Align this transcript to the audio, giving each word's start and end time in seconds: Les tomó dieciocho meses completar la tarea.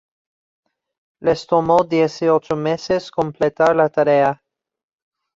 Les 1.27 1.43
tomó 1.45 1.75
dieciocho 1.91 2.55
meses 2.67 3.11
completar 3.11 3.67
la 3.75 3.87
tarea. 3.99 4.33